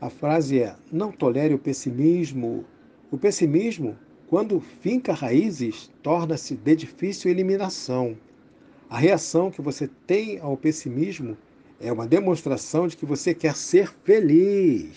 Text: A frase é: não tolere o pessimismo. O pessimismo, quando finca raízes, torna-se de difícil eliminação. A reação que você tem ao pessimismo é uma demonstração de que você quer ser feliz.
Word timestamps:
A 0.00 0.08
frase 0.08 0.60
é: 0.60 0.76
não 0.92 1.10
tolere 1.10 1.54
o 1.54 1.58
pessimismo. 1.58 2.64
O 3.10 3.18
pessimismo, 3.18 3.98
quando 4.28 4.60
finca 4.60 5.12
raízes, 5.12 5.90
torna-se 6.02 6.54
de 6.54 6.76
difícil 6.76 7.30
eliminação. 7.30 8.16
A 8.88 8.96
reação 8.96 9.50
que 9.50 9.60
você 9.60 9.88
tem 10.06 10.38
ao 10.38 10.56
pessimismo 10.56 11.36
é 11.80 11.92
uma 11.92 12.06
demonstração 12.06 12.86
de 12.86 12.96
que 12.96 13.04
você 13.04 13.34
quer 13.34 13.56
ser 13.56 13.92
feliz. 14.04 14.96